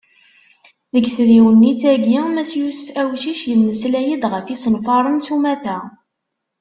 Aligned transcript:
Deg 0.93 1.05
tdiwennit-agi, 1.15 2.19
mass 2.33 2.51
Yusef 2.59 2.87
Awcic, 3.01 3.39
yemmeslay-d 3.49 4.23
ɣef 4.31 4.45
yisenfaren 4.49 5.23
s 5.25 5.27
umata. 5.35 5.77